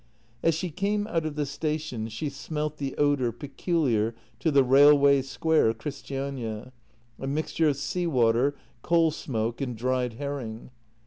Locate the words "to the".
4.39-4.63